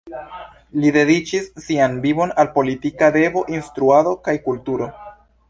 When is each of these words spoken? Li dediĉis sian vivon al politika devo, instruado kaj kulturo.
Li 0.85 0.93
dediĉis 0.95 1.45
sian 1.65 1.93
vivon 2.07 2.33
al 2.45 2.49
politika 2.57 3.11
devo, 3.19 3.45
instruado 3.59 4.17
kaj 4.29 4.37
kulturo. 4.49 4.91